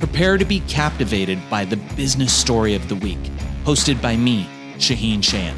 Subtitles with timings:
[0.00, 3.18] Prepare to be captivated by the business story of the week,
[3.64, 5.54] hosted by me, Shaahin Cheyene.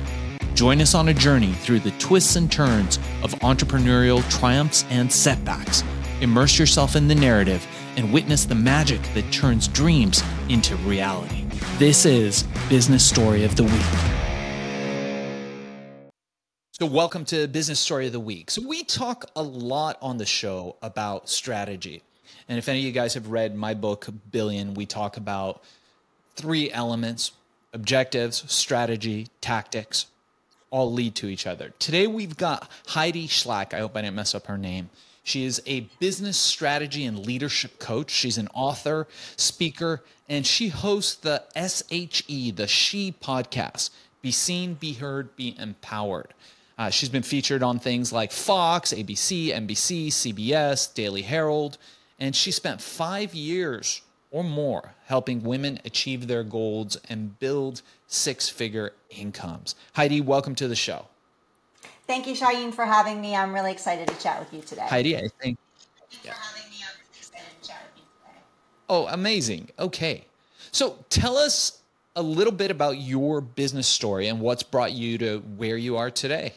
[0.57, 5.85] Join us on a journey through the twists and turns of entrepreneurial triumphs and setbacks.
[6.21, 7.65] Immerse yourself in the narrative
[7.97, 11.47] and witness the magic that turns dreams into reality.
[11.79, 13.73] This is Business Story of the Week.
[16.73, 18.51] So, welcome to Business Story of the Week.
[18.51, 22.03] So, we talk a lot on the show about strategy.
[22.49, 25.63] And if any of you guys have read my book, Billion, we talk about
[26.35, 27.33] three elements
[27.75, 30.07] objectives, strategy, tactics,
[30.71, 31.73] all lead to each other.
[31.79, 33.73] Today we've got Heidi Schalk.
[33.75, 34.91] I hope I didn't mess up her name.
[35.25, 38.11] She is a business strategy and leadership coach.
[38.11, 39.07] She's an author,
[39.37, 43.91] speaker, and she hosts the SHE, the She podcast.
[44.21, 46.35] Be seen, be heard, be empowered.
[46.79, 51.79] Uh, she's been featured on things like Fox, ABC, NBC, CBS, Daily Herald,
[52.23, 54.01] and she spent five years
[54.31, 59.75] or more helping women achieve their goals and build six figure incomes.
[59.95, 61.07] Heidi, welcome to the show.
[62.07, 63.35] Thank you, Shaahin, for having me.
[63.35, 64.87] I'm really excited to chat with you today.
[64.89, 65.59] Heidi, I think.
[66.23, 66.33] Yeah.
[66.33, 67.93] For having me on the podcast and chat.
[68.89, 69.71] Oh, amazing.
[69.81, 70.25] Okay.
[70.71, 71.83] So tell us
[72.15, 76.11] a little bit about your business story and what's brought you to where you are
[76.11, 76.53] today.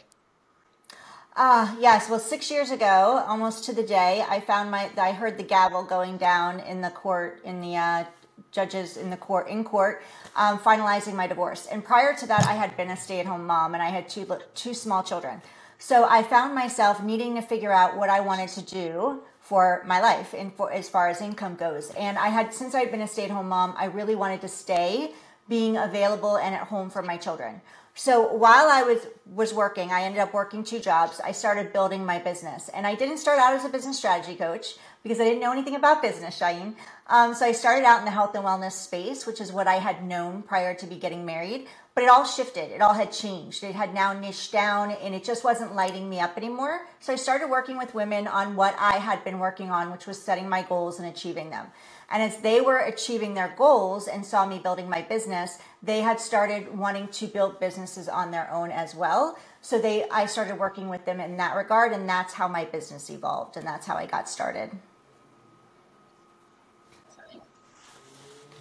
[1.36, 2.10] Uh, yes.
[2.10, 5.84] Well, six years ago, almost to the day, I found my, I heard the gavel
[5.84, 8.06] going down in the court, in the uh,
[8.52, 10.02] judges in the court, in court,
[10.38, 11.66] um, finalizing my divorce.
[11.66, 14.08] And prior to that, I had been a stay at home mom and I had
[14.08, 15.42] two, two small children.
[15.78, 20.00] So I found myself needing to figure out what I wanted to do for my
[20.00, 21.92] life and for as far as income goes.
[21.92, 24.48] And I had, since I'd been a stay at home mom, I really wanted to
[24.48, 25.12] stay
[25.50, 27.60] being available and at home for my children.
[27.98, 31.22] So while I was was working, I ended up working two jobs.
[31.22, 34.76] I started building my business, and I didn't start out as a business strategy coach
[35.02, 36.76] because I didn't know anything about business, Shaahin.
[37.08, 39.76] Um, so I started out in the health and wellness space, which is what I
[39.76, 41.68] had known prior to be getting married.
[41.94, 42.72] But it all shifted.
[42.72, 43.64] It all had changed.
[43.64, 46.82] It had now niched down, and it just wasn't lighting me up anymore.
[47.00, 50.22] So I started working with women on what I had been working on, which was
[50.22, 51.68] setting my goals and achieving them.
[52.10, 56.20] And as they were achieving their goals and saw me building my business, they had
[56.20, 59.38] started wanting to build businesses on their own as well.
[59.62, 63.10] So they I started working with them in that regard and that's how my business
[63.10, 64.72] evolved and that's how I got started.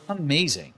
[0.08, 0.74] Amazing.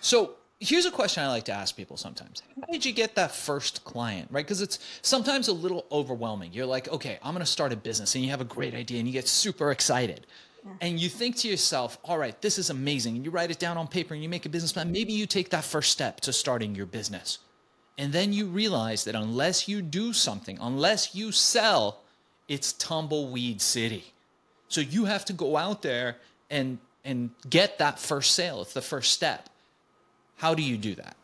[0.00, 2.42] So here's a question I like to ask people sometimes.
[2.60, 4.44] How did you get that first client, right?
[4.44, 6.52] Because it's sometimes a little overwhelming.
[6.52, 8.98] You're like, okay, I'm going to start a business and you have a great idea
[8.98, 10.26] and you get super excited.
[10.80, 13.16] And you think to yourself, all right, this is amazing.
[13.16, 14.92] And you write it down on paper and you make a business plan.
[14.92, 17.38] Maybe you take that first step to starting your business.
[17.96, 22.00] And then you realize that unless you do something, unless you sell,
[22.46, 24.12] it's tumbleweed city.
[24.68, 26.16] So you have to go out there
[26.50, 28.60] and and get that first sale.
[28.60, 29.48] It's the first step.
[30.36, 31.16] How do you do that?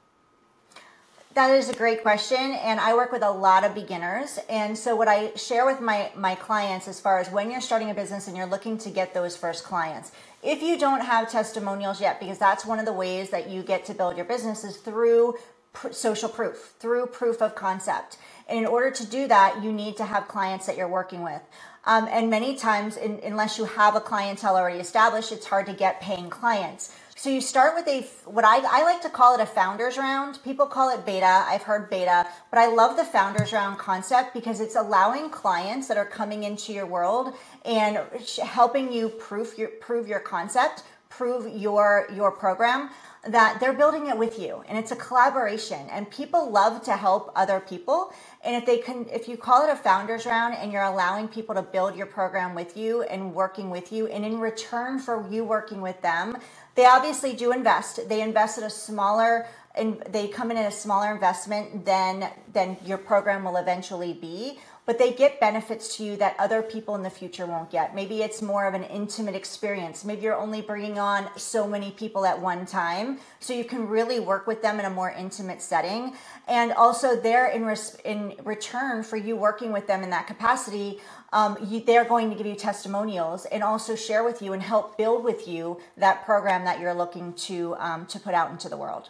[1.35, 4.39] That is a great question, and I work with a lot of beginners.
[4.49, 7.91] And so, what I share with my my clients, as far as when you're starting
[7.91, 10.13] a business and you're looking to get those first clients,
[10.45, 13.85] if you don't have testimonials yet, because that's one of the ways that you get
[13.87, 15.35] to build your business is through
[15.73, 18.17] pr- social proof, through proof of concept.
[18.49, 21.43] And in order to do that, you need to have clients that you're working with.
[21.85, 25.73] Um, and many times, in, unless you have a clientele already established, it's hard to
[25.73, 26.95] get paying clients.
[27.25, 30.41] So you start with a what I, I like to call it a founders round.
[30.45, 31.47] People call it beta.
[31.49, 35.97] I've heard beta, but I love the founders round concept because it's allowing clients that
[35.97, 37.33] are coming into your world
[37.65, 37.99] and
[38.43, 42.91] helping you prove your prove your concept, prove your your program
[43.29, 47.33] that they're building it with you and it's a collaboration and people love to help
[47.35, 48.13] other people
[48.45, 51.55] and if they can if you call it a founders round and you're allowing people
[51.55, 55.45] to build your program with you and working with you and in return for you
[55.45, 56.37] working with them
[56.75, 58.09] they obviously do invest.
[58.09, 59.47] They invest at a smaller
[59.77, 64.59] and they come in at a smaller investment than than your program will eventually be
[64.87, 67.95] but they get benefits to you that other people in the future won't get.
[67.95, 70.05] Maybe it's more of an intimate experience.
[70.05, 74.21] Maybe you're only bringing on so many people at one time, so you can really
[74.21, 76.15] work with them in a more intimate setting.
[76.47, 81.01] And also, they're in res- in return for you working with them in that capacity.
[81.33, 84.97] Um, you, they're going to give you testimonials and also share with you and help
[84.97, 88.77] build with you that program that you're looking to um, to put out into the
[88.77, 89.09] world.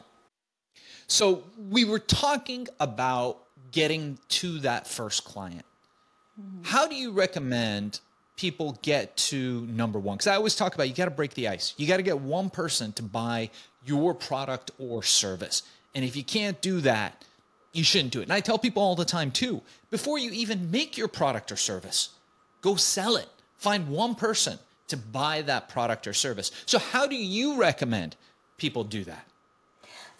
[1.06, 3.40] So we were talking about
[3.70, 5.66] getting to that first client.
[6.40, 6.62] Mm-hmm.
[6.64, 8.00] How do you recommend
[8.36, 10.16] people get to number one?
[10.16, 11.74] Because I always talk about you got to break the ice.
[11.76, 13.50] You got to get one person to buy
[13.84, 15.62] your product or service.
[15.94, 17.24] And if you can't do that,
[17.72, 18.24] you shouldn't do it.
[18.24, 19.60] And I tell people all the time too
[19.90, 22.10] before you even make your product or service,
[22.62, 23.28] go sell it.
[23.58, 24.58] Find one person
[24.88, 26.50] to buy that product or service.
[26.66, 28.16] So, how do you recommend
[28.58, 29.26] people do that?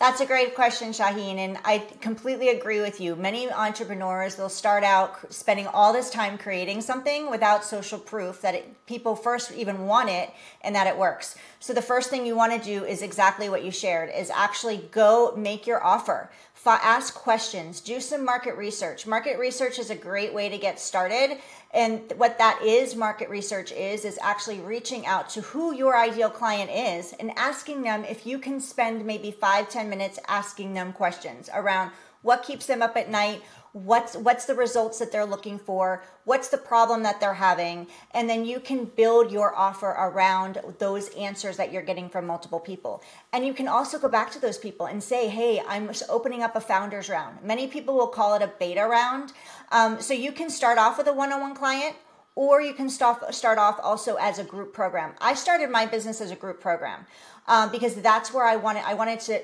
[0.04, 3.16] That's a great question, Shaahin, and I completely agree with you.
[3.16, 8.54] Many entrepreneurs they'll start out spending all this time creating something without social proof that
[8.54, 10.28] it, people first even want it
[10.60, 11.36] and that it works.
[11.58, 14.86] So the first thing you want to do is exactly what you shared: is actually
[14.92, 16.30] go make your offer
[16.70, 19.06] ask questions, do some market research.
[19.06, 21.38] Market research is a great way to get started.
[21.72, 26.31] And what that is, market research is, is actually reaching out to who your ideal
[26.31, 30.93] client is and asking them if you can spend maybe five, ten minutes asking them
[30.93, 31.90] questions around
[32.25, 33.43] what keeps them up at night,
[33.75, 38.31] what's what's the results that they're looking for what's the problem that they're having and
[38.31, 43.03] then you can build your offer around those answers that you're getting from multiple people.
[43.32, 46.55] And you can also go back to those people and say hey i'm opening up
[46.55, 47.43] a founders round.
[47.43, 49.32] Many people will call it a beta round.
[49.73, 51.97] Um, so you can start off with a one-on-one client
[52.37, 55.15] or you can start, start off also as a group program.
[55.21, 57.06] I started my business as a group program
[57.47, 59.41] um, because that's where i wanted i wanted to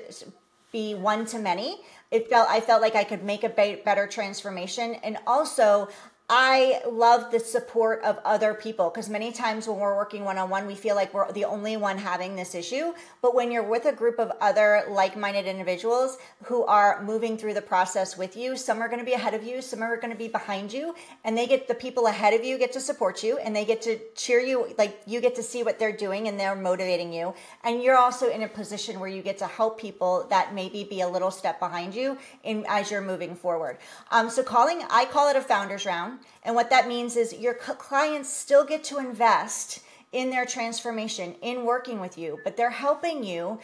[0.71, 1.81] be one to many.
[2.11, 4.95] It felt I felt like I could make a better transformation.
[5.03, 5.89] And also
[6.33, 10.49] I love the support of other people because many times when we're working one on
[10.49, 12.93] one, we feel like we're the only one having this issue.
[13.21, 17.55] But when you're with a group of other like minded individuals who are moving through
[17.55, 20.13] the process with you, some are going to be ahead of you, some are going
[20.13, 20.95] to be behind you,
[21.25, 23.81] and they get the people ahead of you get to support you and they get
[23.81, 27.33] to cheer you, like you get to see what they're doing and they're motivating you.
[27.65, 31.01] And you're also in a position where you get to help people that maybe be
[31.01, 33.79] a little step behind you in as you're moving forward.
[34.11, 36.20] Um, so calling, I call it a founders round.
[36.43, 39.81] And what that means is your clients still get to invest
[40.11, 43.59] in their transformation, in working with you, but they're helping you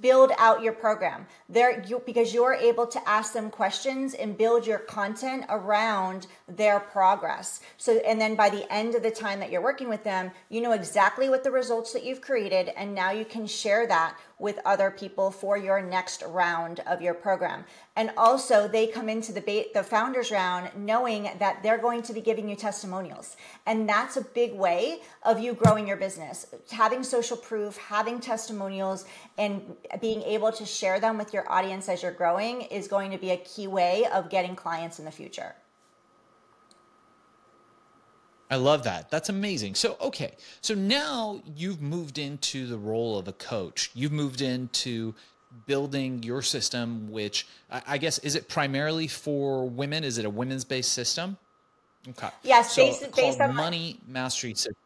[0.00, 1.26] build out your program.
[1.48, 6.78] There you, because you're able to ask them questions and build your content around their
[6.78, 7.60] progress.
[7.76, 10.60] So and then by the end of the time that you're working with them you
[10.60, 14.58] know exactly what the results that you've created and now you can share that with
[14.64, 17.64] other people for your next round of your program.
[17.96, 22.12] And also, they come into the ba- the founders round knowing that they're going to
[22.12, 26.46] be giving you testimonials, and that's a big way of you growing your business.
[26.70, 29.06] Having social proof, having testimonials,
[29.38, 33.18] and being able to share them with your audience as you're growing is going to
[33.18, 35.54] be a key way of getting clients in the future.
[38.50, 39.10] I love that.
[39.10, 39.74] That's amazing.
[39.74, 40.32] So, okay.
[40.60, 43.90] So now you've moved into the role of a coach.
[43.94, 45.14] You've moved into
[45.66, 50.04] building your system, which I guess, is it primarily for women?
[50.04, 51.36] Is it a women's based system?
[52.08, 52.28] Okay.
[52.44, 54.76] Yes, so based, based on Money Mastery System.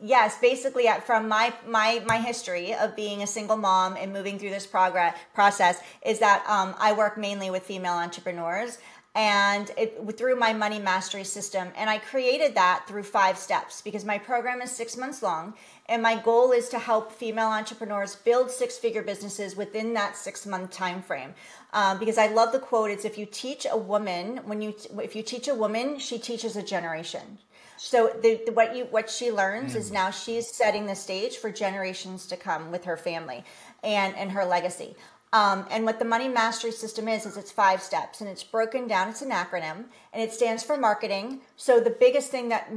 [0.00, 4.50] Yes, basically from my my my history of being a single mom and moving through
[4.50, 8.78] this progress process is that um, I work mainly with female entrepreneurs
[9.14, 11.68] and it, through my money mastery system.
[11.76, 15.54] And I created that through five steps because my program is six months long.
[15.86, 20.46] And my goal is to help female entrepreneurs build six figure businesses within that six
[20.46, 21.34] month time frame.
[21.74, 25.14] Um, because I love the quote it's if you teach a woman, when you, if
[25.14, 27.38] you teach a woman, she teaches a generation.
[27.84, 29.76] So the, the, what you what she learns mm.
[29.76, 33.44] is now she's setting the stage for generations to come with her family
[33.82, 34.94] and and her legacy.
[35.32, 38.86] Um, and what the money mastery system is, is it's five steps and it's broken
[38.86, 39.08] down.
[39.08, 41.40] It's an acronym and it stands for marketing.
[41.56, 42.70] So the biggest thing that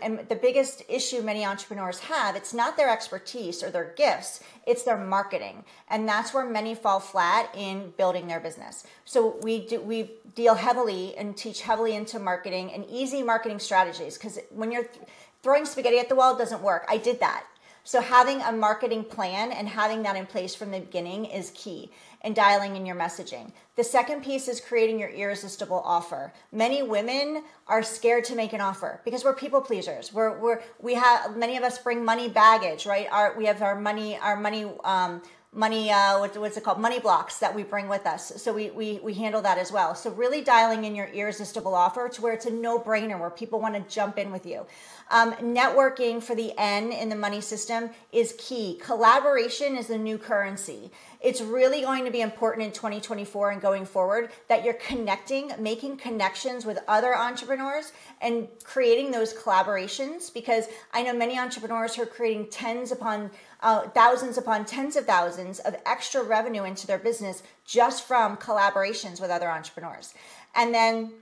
[0.00, 4.82] and the biggest issue many entrepreneurs have it's not their expertise or their gifts it's
[4.82, 9.80] their marketing and that's where many fall flat in building their business so we do
[9.80, 14.84] we deal heavily and teach heavily into marketing and easy marketing strategies because when you're
[14.84, 15.06] th-
[15.42, 17.44] throwing spaghetti at the wall it doesn't work i did that
[17.88, 21.90] so having a marketing plan and having that in place from the beginning is key
[22.20, 23.50] and dialing in your messaging.
[23.76, 26.34] The second piece is creating your irresistible offer.
[26.52, 30.12] Many women are scared to make an offer because we're people pleasers.
[30.12, 33.08] We're, we're we have many of us bring money baggage, right?
[33.10, 37.00] Our we have our money our money um, money uh, what, what's it called money
[37.00, 40.10] blocks that we bring with us so we, we we handle that as well so
[40.10, 43.94] really dialing in your irresistible offer to where it's a no-brainer where people want to
[43.94, 44.66] jump in with you
[45.10, 48.78] um, networking for the N in the money system is key.
[48.82, 50.90] Collaboration is the new currency.
[51.20, 55.96] It's really going to be important in 2024 and going forward that you're connecting, making
[55.96, 62.06] connections with other entrepreneurs and creating those collaborations because I know many entrepreneurs who are
[62.06, 67.42] creating tens upon uh, thousands upon tens of thousands of extra revenue into their business
[67.64, 70.14] just from collaborations with other entrepreneurs.
[70.54, 71.12] And then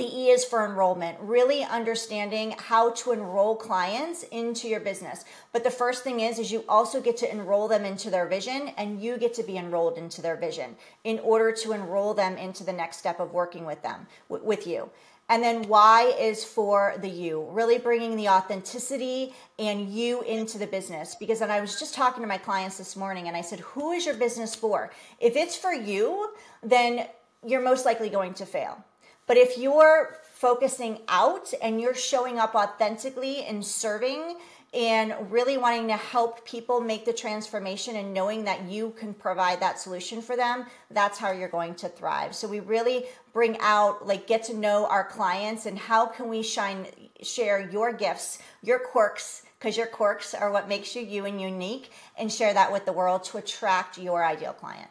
[0.00, 5.26] the E is for enrollment, really understanding how to enroll clients into your business.
[5.52, 8.72] But the first thing is is you also get to enroll them into their vision
[8.78, 12.64] and you get to be enrolled into their vision in order to enroll them into
[12.64, 14.88] the next step of working with them with you.
[15.28, 20.66] And then Y is for the you, really bringing the authenticity and you into the
[20.66, 21.14] business.
[21.14, 23.92] Because then I was just talking to my clients this morning and I said, Who
[23.92, 24.90] is your business for?
[25.20, 26.30] If it's for you,
[26.62, 27.06] then
[27.46, 28.82] you're most likely going to fail.
[29.30, 34.38] But if you're focusing out and you're showing up authentically and serving
[34.74, 39.60] and really wanting to help people make the transformation and knowing that you can provide
[39.60, 42.34] that solution for them, that's how you're going to thrive.
[42.34, 46.42] So we really bring out like get to know our clients and how can we
[46.42, 46.88] shine
[47.22, 51.92] share your gifts, your quirks because your quirks are what makes you you and unique
[52.18, 54.90] and share that with the world to attract your ideal client.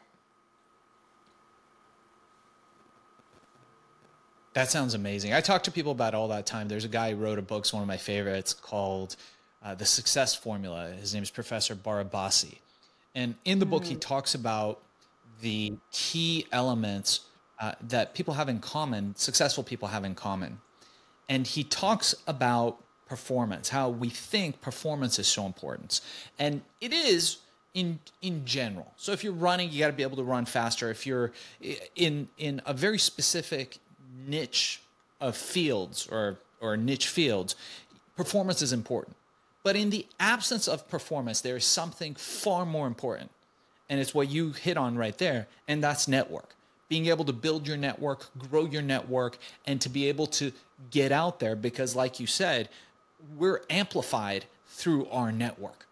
[4.54, 5.34] That sounds amazing.
[5.34, 6.68] I talk to people about all that time.
[6.68, 9.16] There's a guy who wrote a book, it's one of my favorites, called
[9.64, 10.90] uh, The Success Formula.
[10.92, 12.58] His name is Professor Barabasi.
[13.14, 14.02] And in the book, he mm.
[14.02, 14.82] talks about
[15.42, 17.22] the key elements
[17.60, 20.60] uh, that people have in common, successful people have in common.
[21.28, 26.02] And he talks about performance, how we think performance is so important.
[26.40, 27.38] And it is
[27.74, 28.94] in in general.
[28.98, 30.90] So if you're running, you got to be able to run faster.
[30.90, 31.32] If you're
[31.96, 33.78] in in a very specific
[34.28, 34.82] niche
[35.20, 37.56] of fields or or niche fields,
[38.16, 39.16] performance is important.
[39.64, 43.32] But in the absence of performance, there is something far more important.
[43.90, 46.56] And it's what you hit on right there, and that's network.
[46.90, 50.52] Being able to build your network, grow your network, and to be able to
[50.92, 52.70] get out there because, like you said,
[53.38, 55.88] we're amplified through our network.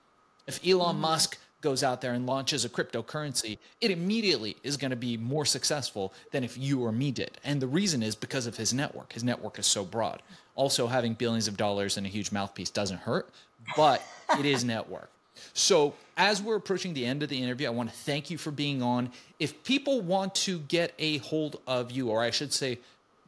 [0.46, 1.02] If Elon mm-hmm.
[1.02, 5.46] Musk goes out there and launches a cryptocurrency, it immediately is going to be more
[5.46, 7.40] successful than if you or me did.
[7.44, 9.14] And the reason is because of his network.
[9.14, 10.22] His network is so broad.
[10.56, 13.30] Also, having billions of dollars and a huge mouthpiece doesn't hurt,
[13.76, 14.02] but
[14.40, 15.10] it is network.
[15.54, 18.50] So, as we're approaching the end of the interview, I want to thank you for
[18.50, 19.12] being on.
[19.40, 22.80] If people want to get a hold of you, or I should say,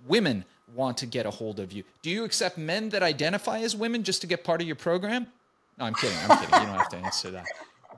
[0.08, 0.44] women
[0.74, 4.04] want to get a hold of you, do you accept men that identify as women
[4.04, 5.28] just to get part of your program?
[5.78, 6.18] No, I'm kidding.
[6.28, 6.60] I'm kidding.
[6.60, 7.46] You don't have to answer that.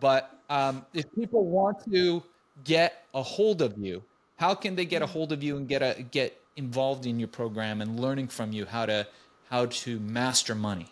[0.01, 2.22] But um, if people want to
[2.65, 4.03] get a hold of you,
[4.36, 7.29] how can they get a hold of you and get a get involved in your
[7.29, 9.08] program and learning from you how to
[9.50, 10.88] how to master money?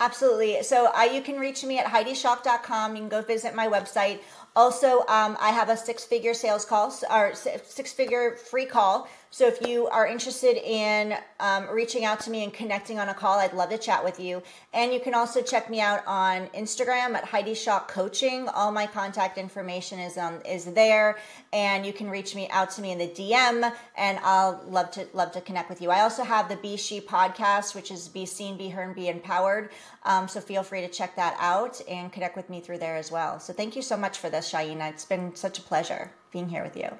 [0.00, 0.62] Absolutely.
[0.62, 2.94] So uh, you can reach me at HeidiSchalk.com.
[2.94, 4.20] You can go visit my website.
[4.58, 9.46] Also, um, I have a six figure sales call or six figure free call so
[9.46, 13.38] if you are interested in um, reaching out to me and connecting on a call,
[13.38, 14.42] I'd love to chat with you.
[14.72, 18.48] And you can also check me out on Instagram at Heidi Schalk Coaching.
[18.48, 21.18] All my contact information is um, is there,
[21.52, 25.06] and you can reach me out to me in the DM, and I'll love to
[25.12, 25.90] love to connect with you.
[25.90, 29.08] I also have the Be She podcast, which is Be Seen, Be Heard, and Be
[29.08, 29.70] Empowered.
[30.04, 33.12] Um, so feel free to check that out and connect with me through there as
[33.12, 33.40] well.
[33.40, 34.80] So thank you so much for this, Shaahin.
[34.88, 36.90] It's been such a pleasure being here with you.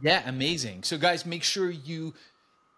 [0.00, 0.84] Yeah, amazing.
[0.84, 2.14] So, guys, make sure you,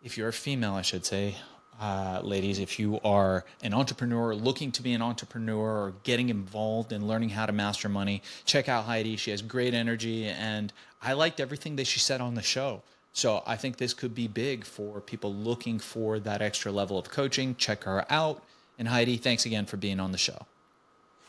[0.03, 1.37] if you're a female, I should say,
[1.81, 6.93] uh, ladies, if you are an entrepreneur looking to be an entrepreneur or getting involved
[6.93, 9.17] in learning how to master money, check out Heidi.
[9.17, 12.83] She has great energy, and I liked everything that she said on the show.
[13.13, 17.11] So I think this could be big for people looking for that extra level of
[17.11, 17.57] coaching.
[17.57, 18.43] Check her out.
[18.79, 20.47] And Heidi, thanks again for being on the show.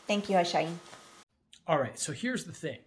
[0.06, 0.68] Thank you, Ashai.
[1.66, 2.78] All right, so here's the thing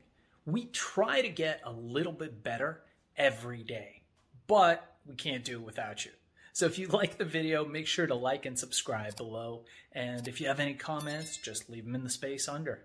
[0.46, 2.82] we try to get a little bit better
[3.18, 4.04] every day.
[4.48, 6.12] But we can't do it without you.
[6.54, 9.66] So if you like the video, make sure to like and subscribe below.
[9.92, 12.84] And if you have any comments, just leave them in the space under.